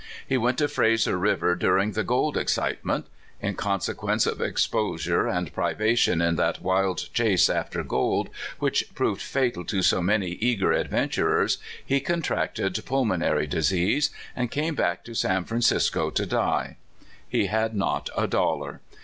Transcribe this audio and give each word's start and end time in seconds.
He 0.25 0.35
went 0.35 0.57
to 0.57 0.67
Frazer 0.67 1.15
River 1.15 1.53
during 1.55 1.91
the 1.91 2.03
gold 2.03 2.35
excitement. 2.35 3.05
In 3.39 3.53
consequence 3.53 4.25
of 4.25 4.41
exposure 4.41 5.27
and 5.27 5.53
pri 5.53 5.75
vation 5.75 6.27
in 6.27 6.37
that 6.37 6.59
wild 6.63 7.13
chase 7.13 7.51
after 7.51 7.83
gold, 7.83 8.29
which 8.57 8.91
proved 8.95 9.21
fatal 9.21 9.63
to 9.65 9.83
so 9.83 10.01
many 10.01 10.29
eager 10.31 10.71
adventurers, 10.71 11.59
he 11.85 11.99
contracted 11.99 12.81
pulmonary 12.83 13.45
disease, 13.45 14.09
and 14.35 14.49
came 14.49 14.73
back 14.73 15.03
to 15.03 15.13
San 15.13 15.43
Fran 15.45 15.61
cisco 15.61 16.09
to 16.09 16.25
die. 16.25 16.77
He 17.29 17.45
had 17.45 17.75
not 17.75 18.09
a 18.17 18.25
dollar. 18.25 18.81